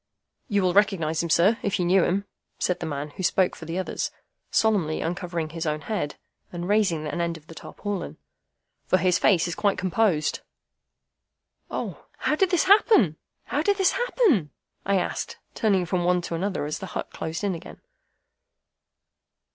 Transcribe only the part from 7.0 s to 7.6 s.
an end of the